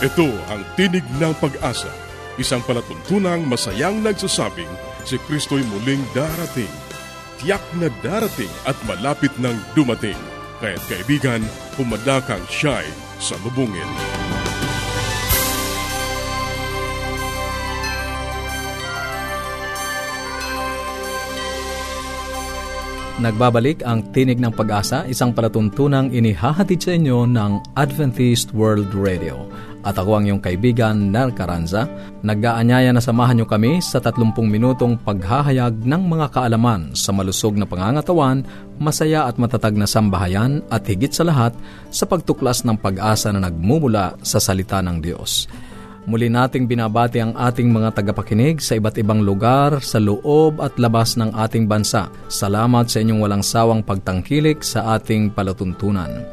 [0.00, 1.92] Ito ang Tinig ng Pag-asa,
[2.40, 4.72] isang palatuntunang masayang nagsasabing
[5.04, 6.72] si Kristo'y muling darating.
[7.36, 10.16] Tiyak na darating at malapit nang dumating.
[10.64, 11.44] Kaya't kaibigan,
[11.76, 12.88] pumadakang siya'y
[13.20, 14.19] salubungin.
[23.20, 29.44] Nagbabalik ang Tinig ng Pag-asa, isang palatuntunang inihahatid sa inyo ng Adventist World Radio.
[29.84, 31.84] At ako ang iyong kaibigan, Nel Caranza.
[32.24, 37.68] Nag-aanyaya na samahan niyo kami sa 30 minutong paghahayag ng mga kaalaman sa malusog na
[37.68, 38.40] pangangatawan,
[38.80, 41.52] masaya at matatag na sambahayan at higit sa lahat
[41.92, 45.44] sa pagtuklas ng pag-asa na nagmumula sa salita ng Diyos.
[46.08, 51.20] Muli nating binabati ang ating mga tagapakinig sa iba't ibang lugar sa loob at labas
[51.20, 52.08] ng ating bansa.
[52.32, 56.24] Salamat sa inyong walang sawang pagtangkilik sa ating palatuntunan.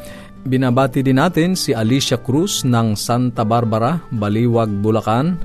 [0.48, 5.36] Binabati din natin si Alicia Cruz ng Santa Barbara, Baliwag, Bulacan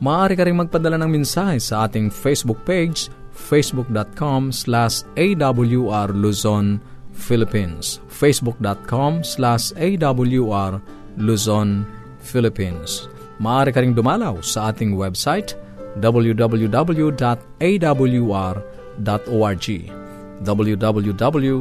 [0.04, 6.84] Maaari ka rin magpadala ng mensahe sa ating Facebook page facebook.com slash awr Luzon,
[7.16, 8.04] Philippines.
[8.12, 10.84] Facebook.com slash awr
[11.16, 11.88] Luzon,
[12.20, 13.08] Philippines.
[13.40, 15.56] Maaari ka ring dumalaw sa ating website
[16.04, 16.68] www.awr.org
[20.40, 21.60] www.awr.org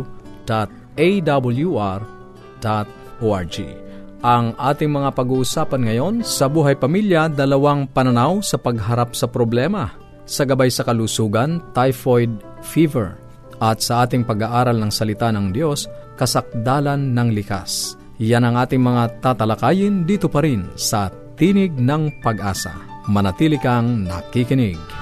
[4.19, 9.95] Ang ating mga pag-uusapan ngayon sa buhay pamilya, dalawang pananaw sa pagharap sa problema.
[10.27, 13.15] Sa gabay sa kalusugan, typhoid fever.
[13.62, 15.87] At sa ating pag-aaral ng salita ng Diyos,
[16.19, 17.95] kasakdalan ng likas.
[18.19, 22.75] Yan ang ating mga tatalakayin dito pa rin sa Tinig ng Pag-asa.
[23.06, 24.98] Manatili kang nakikinig.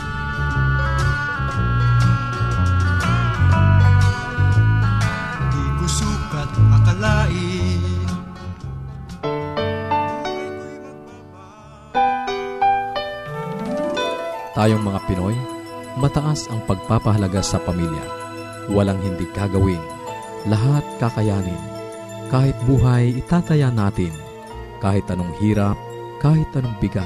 [14.57, 15.37] Tayong mga Pinoy,
[16.01, 18.01] mataas ang pagpapahalaga sa pamilya.
[18.73, 19.85] Walang hindi gagawin.
[20.49, 21.61] Lahat kakayanin.
[22.33, 24.17] Kahit buhay, itataya natin.
[24.81, 25.77] Kahit anong hirap,
[26.25, 27.05] kahit anong bigat.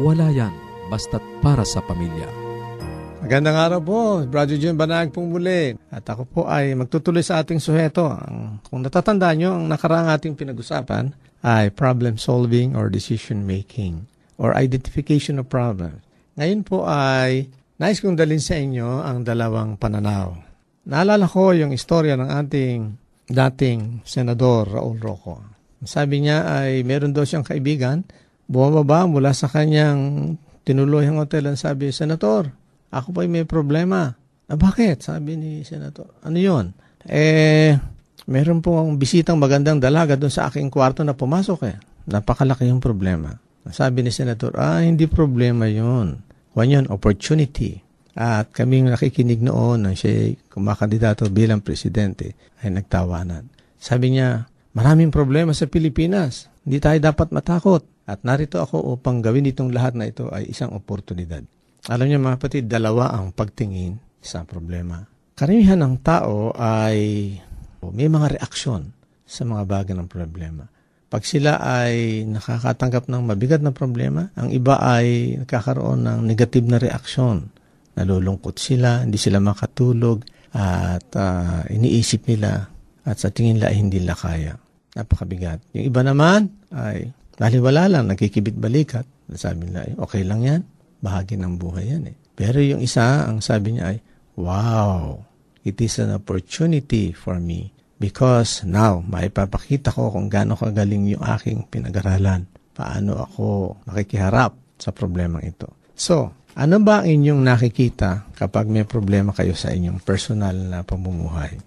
[0.00, 0.48] Wala yan,
[0.88, 2.24] basta't para sa pamilya.
[3.20, 5.76] Magandang araw po, Brother John Banag pong muli.
[5.92, 8.08] At ako po ay magtutuloy sa ating suheto.
[8.08, 11.12] Ang, kung natatandaan nyo, ang nakaraang ating pinag-usapan
[11.44, 14.08] ay problem solving or decision making
[14.40, 16.07] or identification of problems.
[16.38, 17.50] Ngayon po ay
[17.82, 20.38] nais kong dalhin sa inyo ang dalawang pananaw.
[20.86, 22.78] Naalala ko yung istorya ng ating
[23.26, 25.42] dating Senador Raul Roco.
[25.82, 28.06] Sabi niya ay meron daw siyang kaibigan,
[28.46, 32.46] bumababa mula sa kanyang tinuluyang hotel ang sabi, Senator,
[32.94, 34.14] ako pa may problema.
[34.46, 35.02] Ah, bakit?
[35.02, 36.22] Sabi ni Senator.
[36.22, 36.70] Ano yon?
[37.02, 37.74] Eh,
[38.30, 41.76] meron po ang bisitang magandang dalaga doon sa aking kwarto na pumasok eh.
[42.06, 43.34] Napakalaki yung problema.
[43.74, 46.27] Sabi ni Senator, ah, hindi problema yon.
[46.58, 47.78] One yun, opportunity.
[48.18, 52.34] At kaming nakikinig noon nang siya kumakandidato bilang presidente
[52.66, 53.46] ay nagtawanan.
[53.78, 56.50] Sabi niya, maraming problema sa Pilipinas.
[56.66, 57.86] Hindi tayo dapat matakot.
[58.10, 61.46] At narito ako upang gawin itong lahat na ito ay isang oportunidad.
[61.86, 65.06] Alam niyo mga kapatid, dalawa ang pagtingin sa problema.
[65.38, 67.38] Karamihan ng tao ay
[67.94, 68.90] may mga reaksyon
[69.22, 70.66] sa mga bagay ng problema.
[71.08, 76.76] Pag sila ay nakakatanggap ng mabigat na problema, ang iba ay nagkakaroon ng negative na
[76.76, 77.48] reaksyon.
[77.96, 80.20] Nalulungkot sila, hindi sila makatulog,
[80.52, 82.68] at uh, iniisip nila
[83.08, 84.52] at sa tingin nila ay hindi nila kaya.
[84.96, 85.64] Napakabigat.
[85.72, 87.08] Yung iba naman ay
[87.40, 89.08] naliwala lang, nagkikibit balikat.
[89.32, 90.60] Sabi nila, okay lang yan.
[91.00, 92.16] Bahagi ng buhay yan eh.
[92.36, 93.98] Pero yung isa, ang sabi niya ay,
[94.36, 95.16] wow,
[95.64, 101.66] it is an opportunity for me Because now, maipapakita ko kung gaano kagaling yung aking
[101.66, 102.46] pinag-aralan.
[102.70, 105.74] Paano ako makikiharap sa problemang ito.
[105.98, 111.58] So, ano ba ang inyong nakikita kapag may problema kayo sa inyong personal na pamumuhay?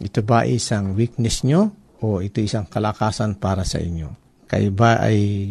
[0.00, 4.08] Ito ba isang weakness nyo o ito isang kalakasan para sa inyo?
[4.48, 5.48] Kayo ba ay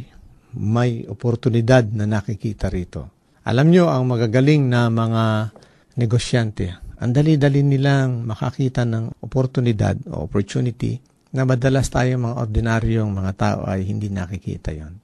[0.58, 3.14] may oportunidad na nakikita rito?
[3.46, 5.54] Alam nyo, ang magagaling na mga
[5.98, 11.00] negosyante, ang dali-dali nilang makakita ng oportunidad o opportunity
[11.32, 15.00] na madalas tayo mga ordinaryong mga tao ay hindi nakikita yon.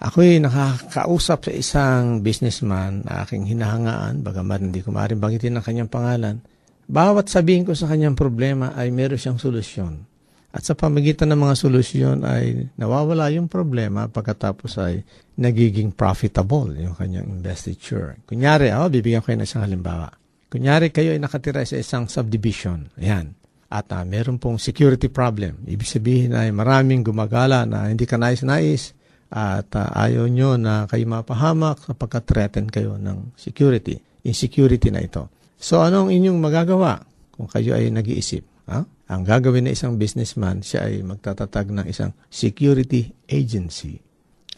[0.00, 5.92] Ako'y nakakausap sa isang businessman na aking hinahangaan, bagamat hindi ko maaaring banggitin ang kanyang
[5.92, 6.40] pangalan.
[6.88, 10.08] Bawat sabihin ko sa kanyang problema ay meron siyang solusyon.
[10.50, 15.04] At sa pamagitan ng mga solusyon ay nawawala yung problema pagkatapos ay
[15.38, 18.18] nagiging profitable yung kanyang investiture.
[18.26, 20.19] Kunyari, oh, bibigyan ko kayo ng isang halimbawa.
[20.50, 22.90] Kunyari kayo ay nakatira sa isang subdivision.
[22.98, 23.38] Ayan.
[23.70, 25.62] At uh, meron pong security problem.
[25.62, 28.98] Ibig sabihin ay maraming gumagala na hindi ka nais-nais
[29.30, 34.02] at uh, ayaw nyo na kayo mapahamak sapagkat threaten kayo ng security.
[34.26, 35.30] Insecurity na ito.
[35.54, 36.98] So anong inyong magagawa
[37.30, 38.42] kung kayo ay nag-iisip?
[38.66, 38.82] Ha?
[39.14, 44.02] Ang gagawin ng isang businessman, siya ay magtatatag ng isang security agency.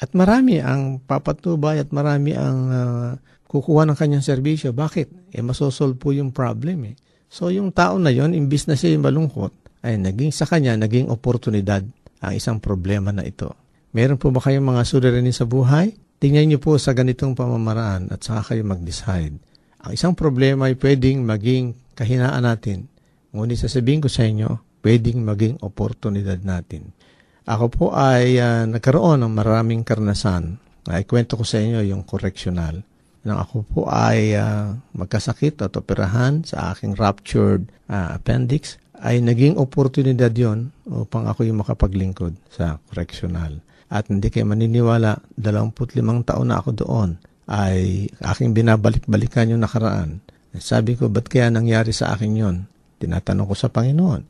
[0.00, 3.10] At marami ang papatubay at marami ang uh,
[3.52, 4.72] kukuha ng kanyang serbisyo.
[4.72, 5.36] Bakit?
[5.36, 6.96] Eh, masosolve po yung problem eh.
[7.28, 11.84] So, yung tao na yon imbis na siya malungkot, ay naging sa kanya, naging oportunidad
[12.24, 13.52] ang isang problema na ito.
[13.92, 15.92] Meron po ba kayong mga suliranin sa buhay?
[16.22, 19.36] Tingnan niyo po sa ganitong pamamaraan at saka kayo mag-decide.
[19.82, 22.86] Ang isang problema ay pwedeng maging kahinaan natin.
[23.34, 26.94] Ngunit sasabihin ko sa inyo, pwedeng maging oportunidad natin.
[27.42, 30.62] Ako po ay uh, nagkaroon ng maraming karnasan.
[30.86, 32.86] Ay kwento ko sa inyo yung correctional
[33.22, 39.58] nang ako po ay uh, magkasakit at operahan sa aking ruptured uh, appendix, ay naging
[39.58, 43.58] oportunidad yon upang ako yung makapaglingkod sa correctional.
[43.90, 45.74] At hindi kayo maniniwala, 25
[46.22, 47.10] taon na ako doon
[47.50, 50.22] ay aking binabalik-balikan yung nakaraan.
[50.54, 52.56] Sabi ko, ba't kaya nangyari sa akin yon?
[53.02, 54.22] Tinatanong ko sa Panginoon.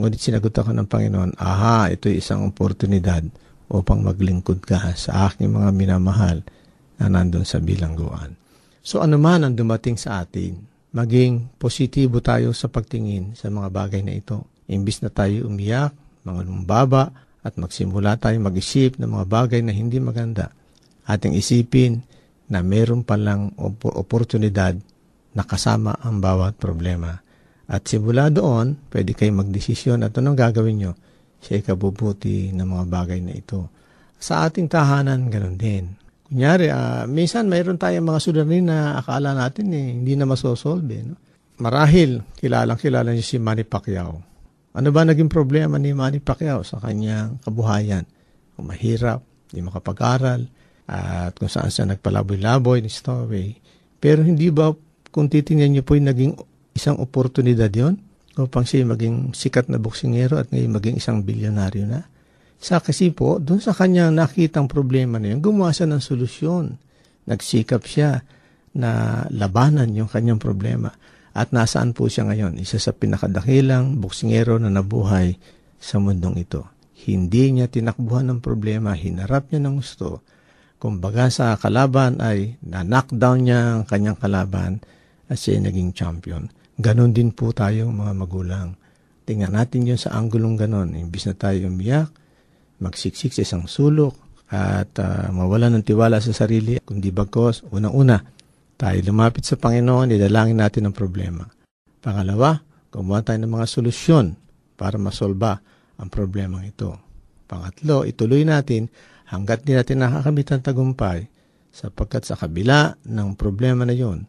[0.00, 3.22] Ngunit sinagot ako ng Panginoon, aha, ito isang oportunidad
[3.68, 6.42] upang maglingkod ka sa aking mga minamahal
[7.00, 8.34] na nandun sa bilangguan.
[8.84, 10.60] So ano man ang dumating sa atin,
[10.94, 14.46] maging positibo tayo sa pagtingin sa mga bagay na ito.
[14.70, 15.92] Imbis na tayo umiyak,
[16.22, 17.10] mga lumbaba,
[17.44, 20.48] at magsimula tayo mag-isip ng mga bagay na hindi maganda,
[21.04, 22.00] ating isipin
[22.48, 23.52] na meron palang
[23.84, 24.76] oportunidad
[25.36, 27.20] na kasama ang bawat problema.
[27.68, 30.92] At simula doon, pwede kayong magdesisyon at anong gagawin nyo
[31.40, 33.68] sa ikabubuti ng mga bagay na ito.
[34.16, 35.84] Sa ating tahanan, ganun din.
[36.34, 41.06] Kunyari, uh, minsan mayroon tayong mga suliranin na akala natin eh, hindi na masosolve.
[41.06, 41.14] No?
[41.62, 44.18] Marahil, kilalang kilala niyo si Manny Pacquiao.
[44.74, 48.02] Ano ba naging problema ni Manny Pacquiao sa kanyang kabuhayan?
[48.58, 49.22] Kung mahirap,
[49.54, 50.42] hindi makapag-aral,
[50.90, 53.54] at kung saan siya nagpalaboy-laboy ni story.
[54.02, 54.74] Pero hindi ba,
[55.14, 56.34] kung titingnan niyo po, naging
[56.74, 57.94] isang oportunidad yon
[58.34, 62.02] upang siya maging sikat na boksingero at ngayon maging isang bilyonaryo na?
[62.64, 66.80] Sa kasi po, doon sa kanyang nakitang problema na yun, gumawa siya ng solusyon.
[67.28, 68.24] Nagsikap siya
[68.72, 70.88] na labanan yung kanyang problema.
[71.36, 72.56] At nasaan po siya ngayon?
[72.56, 75.36] Isa sa pinakadakilang boksingero na nabuhay
[75.76, 76.64] sa mundong ito.
[77.04, 80.24] Hindi niya tinakbuhan ng problema, hinarap niya ng gusto.
[80.80, 84.80] Kumbaga sa kalaban ay na-knockdown niya ang kanyang kalaban
[85.28, 86.48] at siya naging champion.
[86.80, 88.72] Ganon din po tayo mga magulang.
[89.28, 90.96] Tingnan natin yun sa anggulong ganon.
[90.96, 92.23] Imbis na tayo umiyak,
[92.82, 94.14] magsiksik sa isang sulok
[94.50, 98.22] at uh, mawala ng tiwala sa sarili, kundi bagkos, unang-una,
[98.74, 101.46] tayo lumapit sa Panginoon, idalangin natin ang problema.
[102.02, 104.26] Pangalawa, gumawa tayo ng mga solusyon
[104.74, 105.58] para masolba
[105.98, 106.98] ang problema ito.
[107.46, 108.90] Pangatlo, ituloy natin
[109.30, 111.26] hanggat di natin nakakamit ang tagumpay
[111.74, 114.26] sapagkat sa kabila ng problema na yon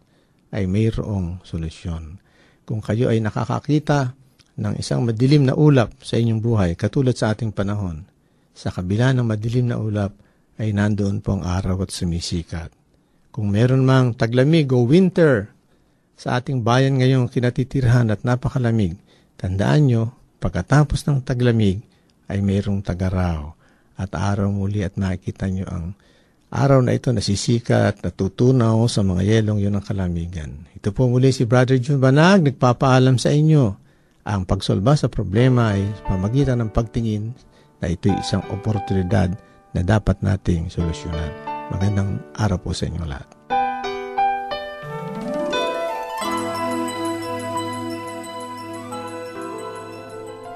[0.55, 2.17] ay mayroong solusyon.
[2.65, 4.17] Kung kayo ay nakakakita
[4.55, 8.07] ng isang madilim na ulap sa inyong buhay, katulad sa ating panahon,
[8.55, 10.15] sa kabila ng madilim na ulap
[10.55, 12.71] ay nandoon po ang araw at sumisikat.
[13.35, 15.51] Kung meron mang taglamig o winter
[16.15, 18.95] sa ating bayan ngayong kinatitirhan at napakalamig,
[19.35, 20.03] tandaan nyo,
[20.39, 21.83] pagkatapos ng taglamig
[22.31, 23.51] ay mayroong tagaraw
[23.99, 25.85] at araw muli at makikita nyo ang
[26.47, 30.63] araw na ito nasisikat, natutunaw sa mga yelong yun ng kalamigan.
[30.71, 33.75] Ito po muli si Brother June Banag, nagpapaalam sa inyo.
[34.23, 37.35] Ang pagsolba sa problema ay pamagitan ng pagtingin
[37.79, 39.35] na ito'y isang oportunidad
[39.75, 41.31] na dapat nating solusyonan.
[41.73, 43.27] Magandang araw po sa inyo lahat.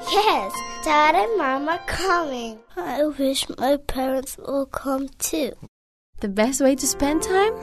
[0.10, 2.58] Yes, Dad and Mom are coming.
[2.78, 5.54] I wish my parents will come too.
[6.20, 7.54] The best way to spend time?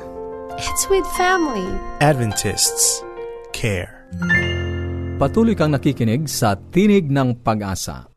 [0.56, 1.68] It's with family.
[2.00, 3.04] Adventists
[3.52, 4.08] care.
[5.16, 8.15] Patuloy kang nakikinig sa Tinig ng Pag-asa.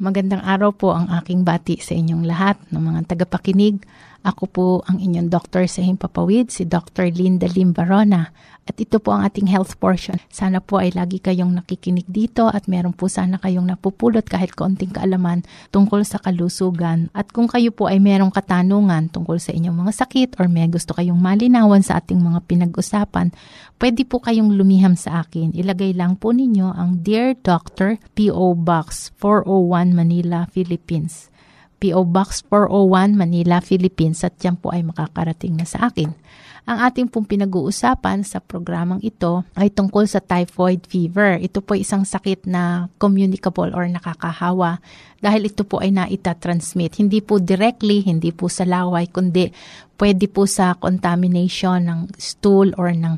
[0.00, 3.84] Magandang araw po ang aking bati sa inyong lahat ng mga tagapakinig.
[4.20, 7.08] Ako po ang inyong doktor sa Himpapawid, si Dr.
[7.08, 8.28] Linda Limbarona.
[8.68, 10.20] At ito po ang ating health portion.
[10.28, 14.92] Sana po ay lagi kayong nakikinig dito at meron po sana kayong napupulot kahit konting
[14.92, 17.08] kaalaman tungkol sa kalusugan.
[17.16, 20.92] At kung kayo po ay merong katanungan tungkol sa inyong mga sakit or may gusto
[20.92, 23.32] kayong malinawan sa ating mga pinag-usapan,
[23.80, 25.56] pwede po kayong lumiham sa akin.
[25.56, 28.54] Ilagay lang po ninyo ang Dear Doctor P.O.
[28.54, 31.29] Box 401 Manila, Philippines.
[31.80, 32.04] P.O.
[32.04, 36.12] Box 401 Manila, Philippines at yan po ay makakarating na sa akin.
[36.68, 41.40] Ang ating pong pinag-uusapan sa programang ito ay tungkol sa typhoid fever.
[41.40, 44.78] Ito po ay isang sakit na communicable or nakakahawa
[45.24, 47.00] dahil ito po ay naita-transmit.
[47.00, 49.48] Hindi po directly, hindi po sa laway, kundi
[49.96, 53.16] pwede po sa contamination ng stool or ng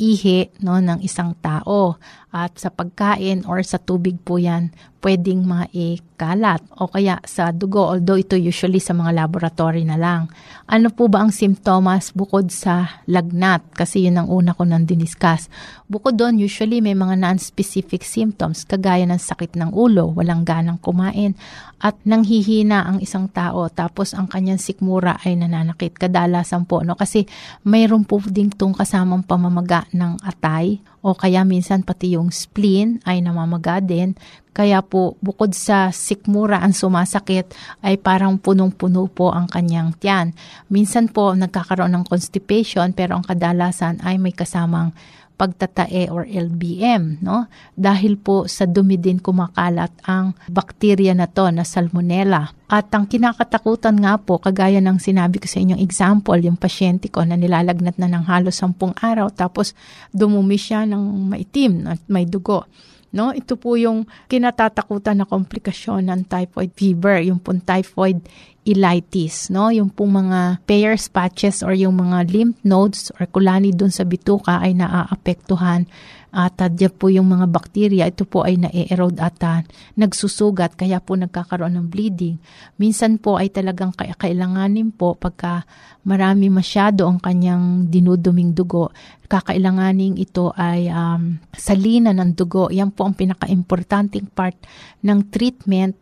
[0.00, 2.00] ihi no, ng isang tao.
[2.30, 4.70] At sa pagkain or sa tubig po yan,
[5.00, 10.28] pwedeng maikalat o kaya sa dugo, although ito usually sa mga laboratory na lang.
[10.68, 13.64] Ano po ba ang simptomas bukod sa lagnat?
[13.72, 15.48] Kasi yun ang una ko nang diniscuss.
[15.88, 21.34] Bukod doon, usually may mga non-specific symptoms kagaya ng sakit ng ulo, walang ganang kumain,
[21.80, 25.96] at nanghihina ang isang tao tapos ang kanyang sikmura ay nananakit.
[25.96, 26.92] Kadalasan po, no?
[26.92, 27.24] Kasi
[27.64, 33.24] mayroon po ding tong kasamang pamamaga ng atay o kaya minsan pati yung spleen ay
[33.24, 34.12] namamaga din.
[34.52, 40.36] Kaya po bukod sa sikmura ang sumasakit ay parang punong-puno po ang kanyang tiyan.
[40.68, 44.92] Minsan po nagkakaroon ng constipation pero ang kadalasan ay may kasamang
[45.40, 47.48] pagtatae or LBM, no?
[47.72, 52.52] Dahil po sa dumi din kumakalat ang bakterya na to na salmonella.
[52.68, 57.24] At ang kinakatakutan nga po, kagaya ng sinabi ko sa inyong example, yung pasyente ko
[57.24, 59.72] na nilalagnat na ng halos sampung araw tapos
[60.12, 62.68] dumumi siya ng maitim at may dugo.
[63.10, 68.22] No, ito po yung kinatatakutan na komplikasyon ng typhoid fever, yung pong typhoid
[68.64, 69.72] ilitis, no?
[69.72, 74.60] Yung pong mga Peyer's patches or yung mga lymph nodes or kulani dun sa bituka
[74.60, 75.88] ay naaapektuhan
[76.30, 79.66] at uh, po yung mga bakterya, ito po ay na-erode at uh,
[79.98, 82.38] nagsusugat kaya po nagkakaroon ng bleeding.
[82.78, 85.66] Minsan po ay talagang kailanganin po pagka
[86.06, 88.94] marami masyado ang kanyang dinuduming dugo,
[89.26, 92.70] kakailanganin ito ay um, salina ng dugo.
[92.70, 94.54] Yan po ang pinaka-importanting part
[95.02, 95.98] ng treatment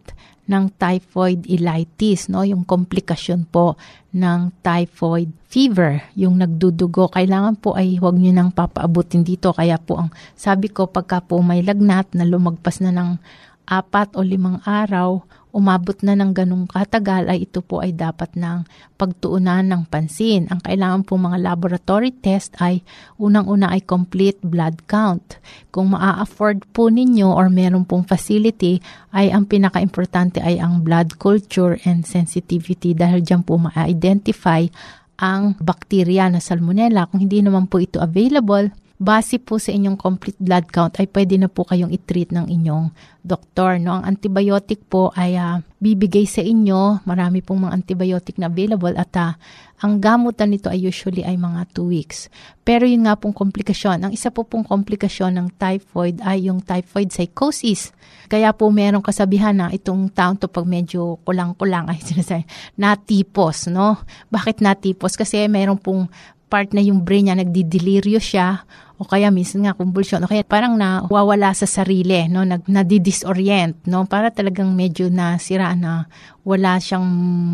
[0.49, 2.40] ng typhoid ilitis, no?
[2.40, 3.76] yung komplikasyon po
[4.17, 7.12] ng typhoid fever, yung nagdudugo.
[7.12, 9.52] Kailangan po ay huwag nyo nang papaabutin dito.
[9.52, 13.21] Kaya po ang sabi ko pagka po may lagnat na lumagpas na ng
[13.69, 15.21] apat o limang araw,
[15.59, 18.62] umabot na ng ganong katagal ay ito po ay dapat ng
[18.95, 20.47] pagtuunan ng pansin.
[20.47, 22.87] Ang kailangan po mga laboratory test ay
[23.19, 25.43] unang-una ay complete blood count.
[25.75, 28.79] Kung maa-afford po ninyo or meron pong facility
[29.11, 34.62] ay ang pinaka-importante ay ang blood culture and sensitivity dahil dyan po ma-identify
[35.19, 37.11] ang bakterya na salmonella.
[37.11, 41.38] Kung hindi naman po ito available, base po sa inyong complete blood count ay pwede
[41.38, 42.90] na po kayong i-treat ng inyong
[43.23, 43.78] doktor.
[43.78, 43.95] No?
[44.02, 47.07] Ang antibiotic po ay uh, bibigay sa inyo.
[47.07, 49.38] Marami pong mga antibiotic na available at uh,
[49.78, 52.26] ang gamutan nito ay usually ay mga 2 weeks.
[52.67, 54.11] Pero yun nga pong komplikasyon.
[54.11, 57.95] Ang isa po pong komplikasyon ng typhoid ay yung typhoid psychosis.
[58.26, 62.43] Kaya po merong kasabihan na itong taon to pag medyo kulang-kulang ay sinasabi,
[62.75, 64.02] natipos, no?
[64.35, 65.14] Bakit natipos?
[65.14, 66.11] Kasi meron pong
[66.50, 68.67] part na yung brain niya, nagdideliryo siya
[68.99, 72.43] o kaya minsan nga convulsion, o kaya parang nawawala sa sarili, no?
[72.43, 74.11] Nag, nadidisorient, no?
[74.11, 76.11] Para talagang medyo nasira na
[76.43, 77.07] wala siyang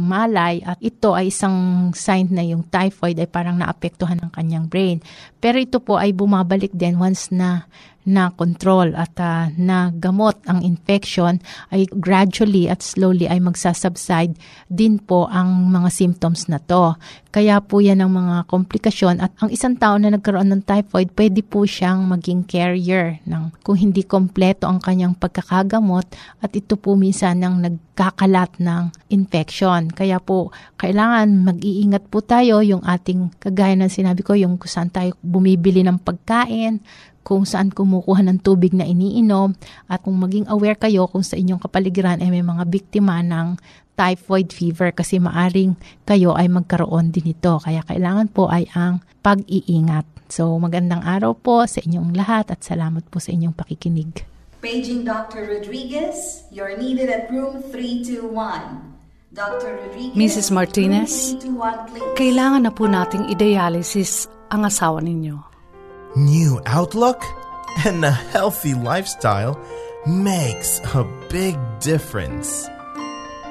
[0.08, 5.04] malay at ito ay isang sign na yung typhoid ay parang naapektuhan ng kanyang brain.
[5.42, 7.68] Pero ito po ay bumabalik din once na
[8.04, 11.40] na control at uh, na gamot ang infection
[11.72, 14.36] ay gradually at slowly ay magsasubside
[14.68, 16.92] din po ang mga symptoms na to.
[17.32, 21.33] Kaya po yan ang mga komplikasyon at ang isang tao na nagkaroon ng typhoid pwede
[21.40, 26.06] po siyang maging carrier ng kung hindi kompleto ang kanyang pagkakagamot
[26.44, 29.88] at ito po minsan ang nagkakalat ng infection.
[29.88, 34.92] Kaya po kailangan mag-iingat po tayo yung ating kagaya ng sinabi ko yung kung saan
[34.92, 36.84] tayo bumibili ng pagkain,
[37.24, 39.56] kung saan kumukuha ng tubig na iniinom
[39.88, 43.56] at kung maging aware kayo kung sa inyong kapaligiran ay may mga biktima ng
[43.94, 47.58] typhoid fever kasi maaring kayo ay magkaroon din ito.
[47.62, 50.06] Kaya kailangan po ay ang pag-iingat.
[50.28, 54.26] So magandang araw po sa inyong lahat at salamat po sa inyong pakikinig.
[54.64, 55.44] Paging Dr.
[55.44, 58.96] Rodriguez, you're needed at room 321.
[59.34, 59.76] Dr.
[59.76, 60.48] Rodriguez, Mrs.
[60.54, 62.14] Martinez, room 321, please.
[62.16, 65.36] kailangan na po nating i-dialysis ang asawa ninyo.
[66.14, 67.20] New outlook
[67.82, 69.58] and a healthy lifestyle
[70.06, 72.70] makes a big difference.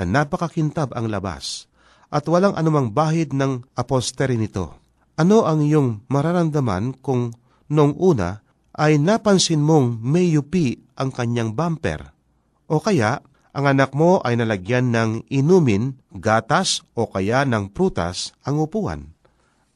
[0.01, 1.69] na napakakintab ang labas
[2.09, 4.81] at walang anumang bahid ng aposteri nito?
[5.21, 7.37] Ano ang iyong mararamdaman kung
[7.69, 8.41] nung una
[8.73, 12.17] ay napansin mong may yupi ang kanyang bumper?
[12.65, 13.21] O kaya,
[13.53, 19.13] ang anak mo ay nalagyan ng inumin, gatas o kaya ng prutas ang upuan?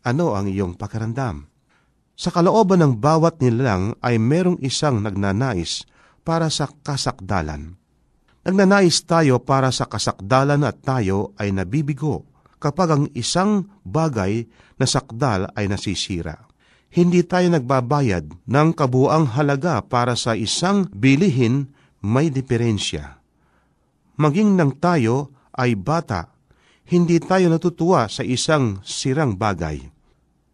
[0.09, 1.53] Ano ang iyong pakiramdam?
[2.19, 5.87] Sa kalooban ng bawat nilalang ay merong isang nagnanais
[6.29, 7.81] para sa kasakdalan.
[8.45, 12.29] Nagnanais tayo para sa kasakdalan at tayo ay nabibigo
[12.61, 14.45] kapag ang isang bagay
[14.77, 16.45] na sakdal ay nasisira.
[16.93, 21.73] Hindi tayo nagbabayad ng kabuang halaga para sa isang bilihin
[22.05, 23.25] may diferensya.
[24.21, 26.29] Maging nang tayo ay bata,
[26.89, 29.81] hindi tayo natutuwa sa isang sirang bagay.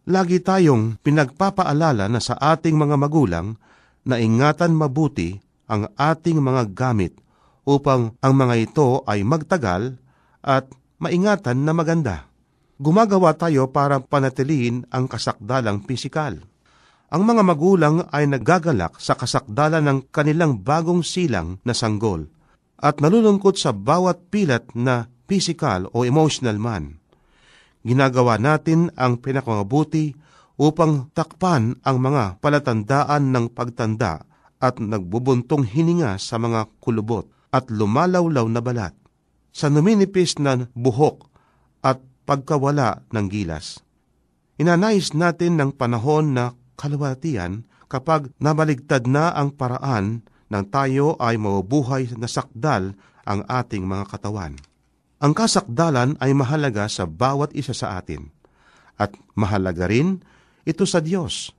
[0.07, 3.55] Lagi tayong pinagpapaalala na sa ating mga magulang
[4.05, 7.17] na ingatan mabuti ang ating mga gamit
[7.65, 9.97] upang ang mga ito ay magtagal
[10.45, 10.69] at
[11.01, 12.29] maingatan na maganda.
[12.77, 16.37] Gumagawa tayo para panatiliin ang kasakdalang pisikal.
[17.09, 22.27] Ang mga magulang ay nagagalak sa kasakdalan ng kanilang bagong silang na sanggol
[22.75, 26.99] at nalulungkot sa bawat pilat na pisikal o emotional man.
[27.85, 30.17] Ginagawa natin ang pinakamabuti
[30.59, 34.25] upang takpan ang mga palatandaan ng pagtanda
[34.65, 38.97] at nagbubuntong hininga sa mga kulubot at lumalawlaw na balat
[39.53, 41.29] sa numinipis na buhok
[41.85, 43.85] at pagkawala ng gilas.
[44.57, 52.09] Inanais natin ng panahon na kalawatian kapag nabaligtad na ang paraan nang tayo ay mabubuhay
[52.17, 54.57] na sakdal ang ating mga katawan.
[55.21, 58.29] Ang kasakdalan ay mahalaga sa bawat isa sa atin.
[58.99, 60.23] At mahalaga rin
[60.63, 61.51] ito sa Diyos.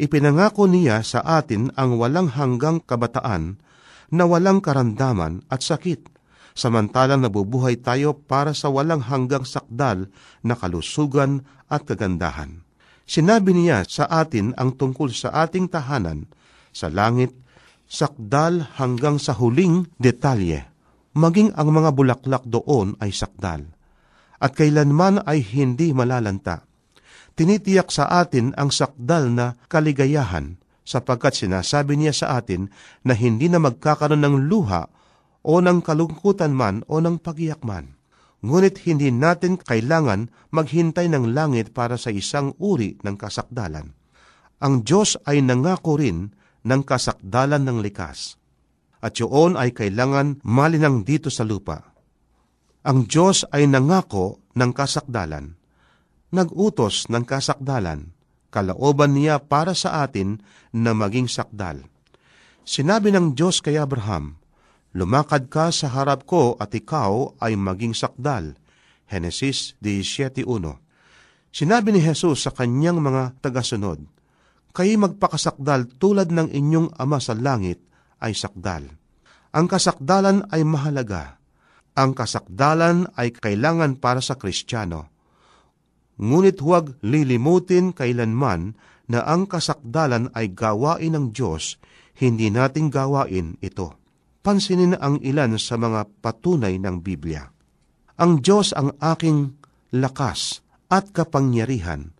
[0.00, 3.62] Ipinangako niya sa atin ang walang hanggang kabataan
[4.10, 6.10] na walang karandaman at sakit,
[6.54, 10.10] samantalang nabubuhay tayo para sa walang hanggang sakdal
[10.42, 12.66] na kalusugan at kagandahan.
[13.06, 16.26] Sinabi niya sa atin ang tungkol sa ating tahanan
[16.74, 17.30] sa langit,
[17.86, 20.74] sakdal hanggang sa huling detalye
[21.14, 23.62] maging ang mga bulaklak doon ay sakdal,
[24.42, 26.66] at kailanman ay hindi malalanta.
[27.34, 32.70] Tinitiyak sa atin ang sakdal na kaligayahan, sapagkat sinasabi niya sa atin
[33.02, 34.86] na hindi na magkakaroon ng luha
[35.42, 37.98] o ng kalungkutan man o ng pagiyak man.
[38.44, 43.96] Ngunit hindi natin kailangan maghintay ng langit para sa isang uri ng kasakdalan.
[44.60, 46.30] Ang Diyos ay nangako rin
[46.64, 48.36] ng kasakdalan ng likas
[49.04, 51.92] at yun ay kailangan malinang dito sa lupa.
[52.88, 55.60] Ang Diyos ay nangako ng kasakdalan.
[56.34, 58.10] Nagutos ng kasakdalan,
[58.50, 60.42] kalooban niya para sa atin
[60.74, 61.86] na maging sakdal.
[62.66, 64.42] Sinabi ng Diyos kay Abraham,
[64.98, 68.58] Lumakad ka sa harap ko at ikaw ay maging sakdal.
[69.06, 70.42] Henesis 17.1
[71.54, 74.02] Sinabi ni Jesus sa kanyang mga tagasunod,
[74.74, 77.78] Kayi magpakasakdal tulad ng inyong ama sa langit
[78.18, 78.90] ay sakdal.
[79.54, 81.38] Ang kasakdalan ay mahalaga.
[81.94, 85.13] Ang kasakdalan ay kailangan para sa Kristiyano.
[86.18, 88.78] Ngunit huwag lilimutin kailanman
[89.10, 91.76] na ang kasakdalan ay gawain ng Diyos,
[92.18, 93.98] hindi nating gawain ito.
[94.44, 97.50] Pansinin ang ilan sa mga patunay ng Biblia.
[98.20, 99.58] Ang Diyos ang aking
[99.90, 102.14] lakas at kapangyarihan,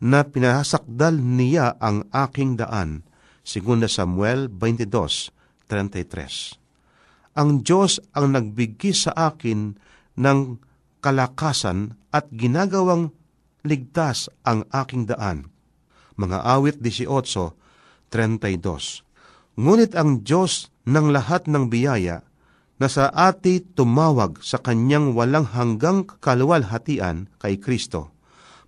[0.00, 3.04] na pinasakdal niya ang aking daan
[3.44, 9.76] 2 Samuel 22.33 Ang Diyos ang nagbigay sa akin
[10.16, 10.40] ng
[11.04, 13.12] kalakasan at ginagawang
[13.64, 15.52] ligtas ang aking daan.
[16.16, 18.12] Mga awit 18.32
[19.60, 22.24] Ngunit ang Diyos ng lahat ng biyaya
[22.80, 28.16] na sa ati tumawag sa kanyang walang hanggang kaluwalhatian kay Kristo.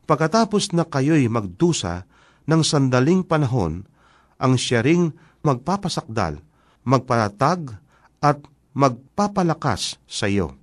[0.05, 2.05] Pagkatapos na kayo'y magdusa
[2.44, 3.88] ng sandaling panahon,
[4.37, 6.44] ang siya ring magpapasakdal,
[6.85, 7.81] magpatatag
[8.20, 8.44] at
[8.76, 10.61] magpapalakas sa iyo.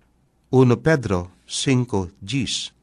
[0.53, 2.78] 1 Pedro 5 Gs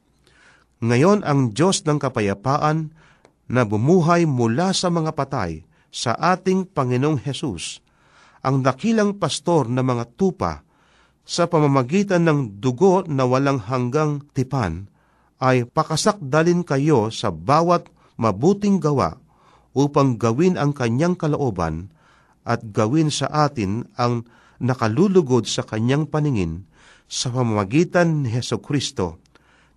[0.84, 2.92] Ngayon ang Diyos ng kapayapaan
[3.48, 7.80] na bumuhay mula sa mga patay sa ating Panginoong Hesus,
[8.44, 10.60] ang dakilang pastor na mga tupa
[11.24, 14.92] sa pamamagitan ng dugo na walang hanggang tipan,
[15.40, 17.88] ay pakasakdalin kayo sa bawat
[18.20, 19.20] mabuting gawa
[19.76, 21.92] upang gawin ang kanyang kalooban
[22.44, 24.24] at gawin sa atin ang
[24.60, 26.64] nakalulugod sa kanyang paningin
[27.08, 29.20] sa pamamagitan ni Heso Kristo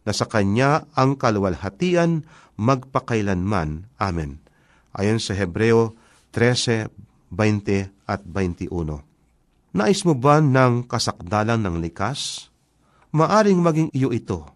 [0.10, 2.26] na sa kanya ang kaluwalhatian
[2.58, 3.86] magpakailanman.
[4.02, 4.41] Amen.
[4.98, 5.93] Ayon sa Hebreo
[6.34, 9.06] 13:20 at 21.
[9.69, 12.50] Nais mo ba ng kasakdalan ng likas?
[13.13, 14.50] Maaring maging iyo ito,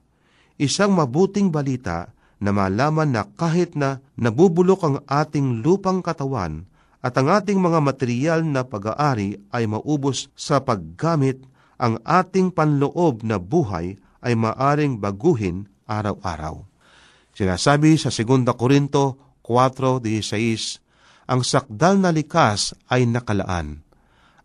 [0.57, 2.09] isang mabuting balita
[2.41, 6.65] na malaman na kahit na nabubulok ang ating lupang katawan
[7.05, 11.45] at ang ating mga material na pag-aari ay maubos sa paggamit,
[11.77, 16.63] ang ating panloob na buhay ay maaring baguhin araw-araw.
[17.35, 23.83] Sinasabi sa 2 Korinto 4.16, ang sakdal na likas ay nakalaan.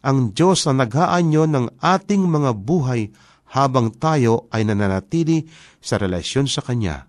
[0.02, 3.10] Ang Diyos na naghaanyo ng ating mga buhay
[3.54, 5.46] habang tayo ay nananatili
[5.78, 7.08] sa relasyon sa Kanya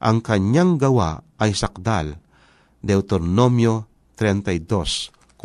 [0.00, 2.16] ang kanyang gawa ay sakdal.
[2.80, 5.36] Deuteronomio 32.4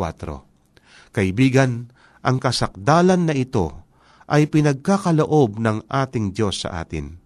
[1.11, 1.91] Kaibigan,
[2.23, 3.84] ang kasakdalan na ito
[4.25, 7.21] ay pinagkakaloob ng ating Diyos sa atin.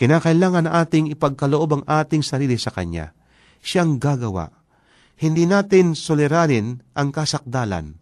[0.00, 3.12] Kinakailangan ating ipagkaloob ang ating sarili sa Kanya.
[3.60, 4.48] Siyang gagawa.
[5.20, 8.00] Hindi natin soleranin ang kasakdalan.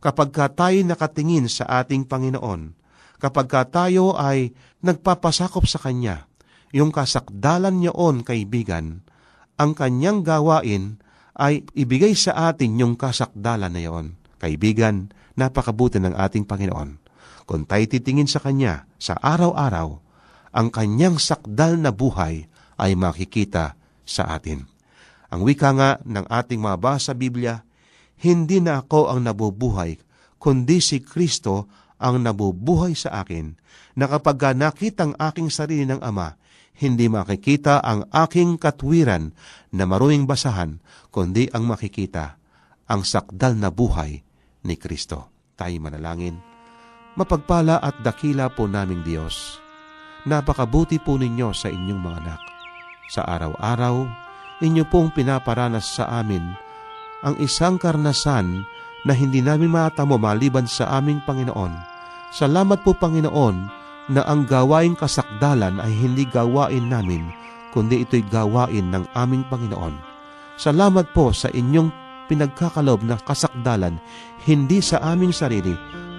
[0.00, 2.72] Kapag ka tayo nakatingin sa ating Panginoon,
[3.20, 6.24] kapag ka tayo ay nagpapasakop sa Kanya,
[6.72, 9.04] yung kasakdalan niyoon, kaibigan,
[9.56, 11.00] ang kanyang gawain
[11.36, 14.16] ay ibigay sa atin yung kasakdalan na yon.
[14.40, 17.05] Kaibigan, napakabuti ng ating Panginoon.
[17.46, 20.02] Kung tayo titingin sa Kanya sa araw-araw,
[20.50, 24.66] ang Kanyang sakdal na buhay ay makikita sa atin.
[25.30, 27.62] Ang wika nga ng ating mabasa sa Biblia,
[28.18, 29.98] hindi na ako ang nabubuhay,
[30.42, 31.70] kundi si Kristo
[32.02, 33.54] ang nabubuhay sa akin,
[33.96, 36.36] na kapag nakitang aking sarili ng Ama,
[36.76, 39.32] hindi makikita ang aking katwiran
[39.72, 40.76] na maruing basahan,
[41.08, 42.36] kundi ang makikita
[42.86, 44.20] ang sakdal na buhay
[44.66, 45.32] ni Kristo.
[45.56, 46.55] Tayo manalangin.
[47.16, 49.56] Mapagpala at dakila po naming Diyos.
[50.28, 52.40] Napakabuti po ninyo sa inyong mga anak.
[53.08, 54.04] Sa araw-araw,
[54.60, 56.44] inyo pong pinaparanas sa amin
[57.24, 58.68] ang isang karnasan
[59.08, 61.72] na hindi namin matamo maliban sa aming Panginoon.
[62.36, 63.56] Salamat po Panginoon
[64.12, 67.32] na ang gawain kasakdalan ay hindi gawain namin,
[67.72, 69.96] kundi ito'y gawain ng aming Panginoon.
[70.60, 71.88] Salamat po sa inyong
[72.28, 73.96] pinagkakalob na kasakdalan,
[74.44, 75.74] hindi sa aming sarili,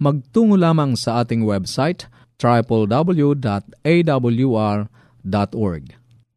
[0.00, 2.08] magtungo lamang sa ating website
[2.40, 3.44] www.awr.org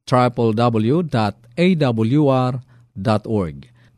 [0.04, 1.08] www.awr.org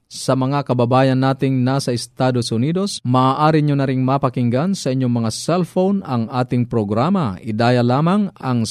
[0.05, 5.33] Sa mga kababayan nating nasa Estados Unidos, maaari nyo na ring mapakinggan sa inyong mga
[5.33, 7.41] cellphone ang ating programa.
[7.41, 8.69] Idaya lamang ang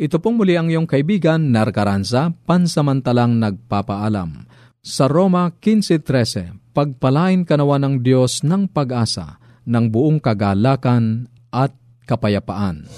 [0.00, 4.48] ito pong muli ang iyong kaibigan, Narcaranza, pansamantalang nagpapaalam.
[4.80, 9.36] Sa Roma 15.13, pagpalain kanawa ng Diyos ng pag-asa,
[9.68, 11.76] ng buong kagalakan at
[12.08, 12.88] kapayapaan.